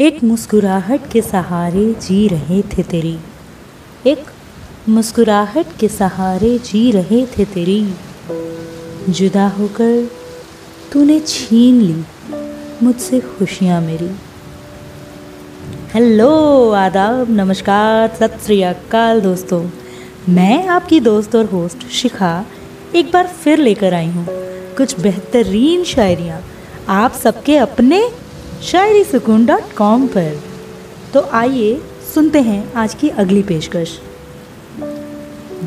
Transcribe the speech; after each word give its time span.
एक 0.00 0.24
मुस्कुराहट 0.24 1.00
के 1.12 1.22
सहारे 1.22 1.92
जी 1.92 2.28
रहे 2.28 2.62
थे 2.62 2.82
तेरी। 2.82 3.18
एक 4.06 4.24
मुस्कुराहट 4.88 5.66
के 5.80 5.88
सहारे 5.88 6.58
जी 6.58 6.90
रहे 6.90 7.26
थे 7.26 7.44
तेरी। 7.44 7.94
जुदा 9.08 9.48
होकर 9.48 10.10
तूने 10.92 11.20
छीन 11.20 11.80
ली 11.80 12.04
मुझसे 12.82 13.20
खुशियाँ 13.20 13.80
मेरी। 13.80 14.10
हेलो, 15.94 16.70
आदाब, 16.70 17.30
नमस्कार, 17.30 18.08
सत 18.08 18.38
श्री 18.46 18.62
अकाल 18.62 19.20
दोस्तों। 19.20 19.70
मैं 20.28 20.66
आपकी 20.66 21.00
दोस्त 21.00 21.36
और 21.36 21.44
होस्ट 21.44 21.88
शिखा 21.88 22.44
एक 22.94 23.12
बार 23.12 23.26
फिर 23.26 23.58
लेकर 23.58 23.94
आई 23.94 24.10
हूँ। 24.10 24.26
कुछ 24.76 25.00
बेहतरीन 25.00 25.84
शायरियाँ। 25.84 26.42
आप 26.88 27.12
सबके 27.12 27.56
अपने 27.56 28.23
शायरी 28.64 29.02
सुकून 29.04 29.44
डॉट 29.46 29.72
कॉम 29.76 30.06
पर। 30.06 30.40
तो 31.14 31.20
आइए 31.32 31.74
सुनते 32.14 32.40
हैं 32.40 32.72
आज 32.74 32.94
की 32.94 33.08
अगली 33.08 33.42
पेशकश। 33.42 33.90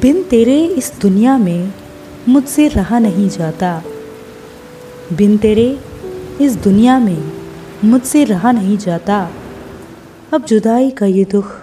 बिन 0.02 0.22
तेरे 0.24 0.56
इस 0.66 0.92
दुनिया 1.02 1.38
में 1.38 1.74
मुझसे 2.30 2.68
रहा 2.68 3.00
नहीं 3.00 3.28
जाता। 3.30 3.82
बिन 5.14 5.38
तेरे 5.38 5.68
इस 6.42 6.56
दुनिया 6.56 6.98
में 7.00 7.32
मुझसे 7.84 8.24
रहा 8.24 8.52
नहीं 8.52 8.78
जाता। 8.78 9.20
अब 10.34 10.46
जुदाई 10.46 10.90
का 10.90 11.06
ये 11.06 11.24
दुख 11.24 11.54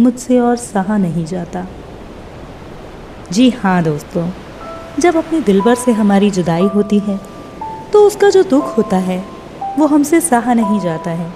मुझसे 0.00 0.40
और 0.40 0.56
सहा 0.56 0.96
नहीं 0.96 1.24
जाता। 1.24 1.66
जी 3.32 3.48
हाँ 3.50 3.82
दोस्तों, 3.84 4.28
जब 4.98 5.16
अपने 5.16 5.40
दिलबर 5.40 5.74
से 5.74 5.92
हमारी 5.92 6.30
जुदाई 6.30 6.66
होती 6.74 6.98
है 6.98 7.20
तो 7.92 8.06
उसका 8.06 8.30
जो 8.30 8.42
दुख 8.42 8.76
होता 8.78 8.96
है 8.96 9.35
वो 9.78 9.86
हमसे 9.86 10.20
सहा 10.20 10.54
नहीं 10.54 10.80
जाता 10.80 11.10
है, 11.10 11.32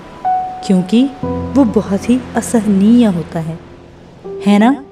क्योंकि 0.67 1.11
वो 1.25 1.65
बहुत 1.65 2.11
ही 2.11 2.21
असहनीय 2.37 3.07
होता 3.07 3.41
है। 3.41 3.59
है 4.47 4.59
ना? 4.59 4.85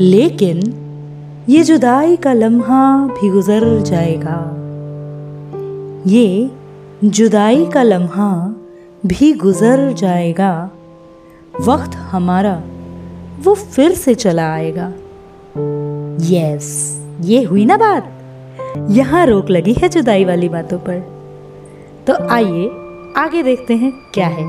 लेकिन 0.00 0.82
ये 1.48 1.62
जुदाई 1.62 2.16
का 2.16 2.32
लम्हा 2.32 3.06
भी 3.06 3.30
गुजर 3.30 3.80
जाएगा। 3.80 4.52
ये 6.06 6.50
जुदाई 7.04 7.66
का 7.66 7.82
लम्हा 7.82 8.54
भी 9.06 9.32
गुजर 9.32 9.92
जाएगा। 9.92 10.70
वक्त 11.60 11.94
हमारा 11.94 12.62
वो 13.38 13.54
फिर 13.54 13.92
से 13.92 14.14
चला 14.14 14.52
आएगा। 14.52 14.92
यस 16.20 17.00
ये 17.20 17.42
हुई 17.42 17.64
ना 17.64 17.76
बात? 17.76 18.12
यहाँ 18.90 19.26
रोक 19.26 19.50
लगी 19.50 19.72
है 19.72 19.88
जुदाई 19.88 20.24
वाली 20.24 20.48
बातों 20.48 20.78
पर। 20.78 21.15
तो 22.06 22.14
आइए, 22.30 22.66
आगे 23.16 23.42
देखते 23.42 23.76
हैं 23.76 23.90
क्या 24.14 24.26
है। 24.26 24.44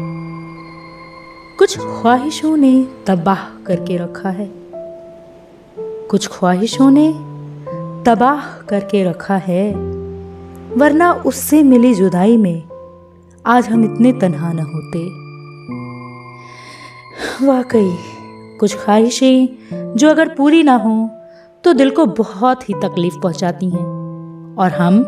कुछ 1.60 1.78
ख्वाहिशों 1.80 2.56
ने 2.58 2.72
तबाह 3.08 3.48
करके 3.66 3.98
रखा 3.98 4.30
है। 4.30 4.50
कुछ 6.10 6.28
ख्वाहिशों 6.28 6.90
ने 6.92 7.08
तबाह 8.06 8.46
करके 8.62 9.04
रखा 9.04 9.36
है, 9.38 9.72
वरना 10.76 11.12
उससे 11.26 11.64
मिली 11.64 11.94
जुदाई 11.94 12.38
में 12.38 12.64
आज 13.46 13.70
हम 13.70 13.84
इतने 13.86 14.14
तन्हा 14.14 14.54
न 14.54 14.60
होते। 14.68 15.06
वाकई, 17.46 17.98
कुछ 18.60 18.78
ख्वाहिशें 18.78 19.94
जो 19.96 20.10
अगर 20.10 20.36
पूरी 20.36 20.64
ना 20.64 20.76
हो 20.76 21.10
तो 21.64 21.74
दिल 21.74 21.90
को 21.90 22.06
बहुत 22.06 22.70
ही 22.70 22.74
तकलीफ़ 22.74 23.20
पहुंचाती 23.20 23.70
हैं, 23.70 23.86
और 24.58 24.72
हम 24.72 25.04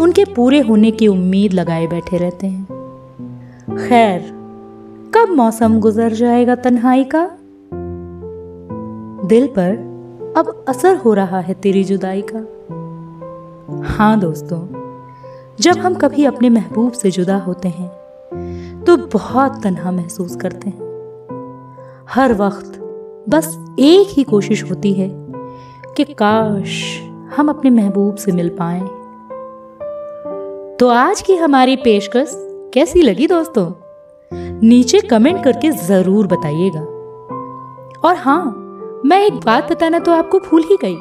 उनके 0.00 0.24
पूरे 0.24 0.60
होने 0.60 0.90
की 0.90 1.08
उम्मीद 1.08 1.52
लगाए 1.52 1.86
बैठे 1.86 2.16
रहते 2.16 2.46
हैं। 2.46 3.76
खैर, 3.78 4.20
कब 5.14 5.28
मौसम 5.28 5.78
गुजर 5.80 6.12
जाएगा 6.12 6.54
तन्हाई 6.54 7.04
का? 7.04 7.24
दिल 9.28 9.46
पर 9.48 9.70
अब 10.36 10.64
असर 10.68 10.96
हो 10.96 11.14
रहा 11.14 11.40
है 11.40 11.54
तेरी 11.54 11.84
जुदाई 11.84 12.22
का। 12.32 12.38
हाँ 13.88 14.18
दोस्तों, 14.20 14.60
जब 15.60 15.78
हम 15.78 15.94
कभी 15.94 16.24
अपने 16.24 16.48
महबूब 16.50 16.92
से 16.92 17.10
जुदा 17.10 17.36
होते 17.36 17.68
हैं 17.68 18.84
तो 18.84 18.96
बहुत 18.96 19.62
तन्हा 19.62 19.90
महसूस 19.90 20.36
करते 20.36 20.70
हैं। 20.70 20.82
हर 22.10 22.34
वक्त 22.34 22.80
बस 23.28 23.56
एक 23.80 24.08
ही 24.10 24.22
कोशिश 24.24 24.62
होती 24.64 24.92
है 24.92 25.08
कि 25.96 26.04
काश 26.04 27.00
हम 27.36 27.48
अपने 27.48 27.70
महबूब 27.70 28.16
से 28.16 28.32
मिल 28.32 28.48
पाए। 28.48 28.80
तो 30.80 30.88
आज 30.88 31.20
की 31.22 31.34
हमारी 31.36 31.74
पेशकश 31.76 32.30
कैसी 32.74 33.02
लगी 33.02 33.26
दोस्तों? 33.26 33.66
नीचे 34.62 35.00
कमेंट 35.00 35.42
करके 35.44 35.70
ज़रूर 35.70 36.26
बताइएगा। 36.26 36.80
और 38.00 38.16
हाँ 38.16 39.02
मैं 39.06 39.20
एक 39.22 39.34
बात 39.36 39.70
बताना 39.72 39.98
तो 39.98 40.12
आपको 40.12 40.38
भूल 40.38 40.62
ही 40.62 40.76
गई। 40.82 40.94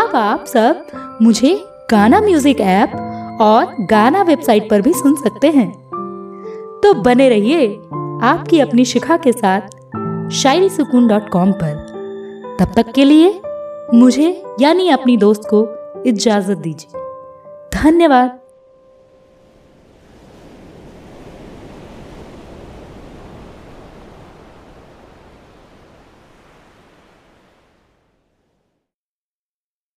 अब 0.00 0.16
आप 0.16 0.44
सब 0.46 1.18
मुझे 1.22 1.54
गाना 1.90 2.20
म्यूज़िक 2.20 2.60
ऐप 2.60 2.96
और 3.40 3.74
गाना 3.90 4.22
वेबसाइट 4.22 4.68
पर 4.70 4.82
भी 4.82 4.92
सुन 4.92 5.14
सकते 5.14 5.50
हैं। 5.50 5.70
तो 6.82 6.92
बने 6.94 7.28
रहिए 7.28 7.66
आपकी 8.24 8.60
अपनी 8.60 8.84
शिखा 8.84 9.16
के 9.16 9.32
साथ 9.32 10.30
शायरी 10.32 10.68
सुकून 10.68 11.06
डॉट 11.08 11.30
कॉम 11.30 11.52
पर। 11.52 12.56
तब 12.60 12.74
तक 12.76 12.92
के 12.92 13.04
लिए 13.04 13.40
मुझे 13.94 14.30
यानी 14.60 14.88
अपनी 14.90 15.16
दोस्त 15.16 15.48
को 15.54 15.66
इजाज़त 16.06 16.58
दीजिए। 16.58 17.00
धन्यवाद। 17.74 18.38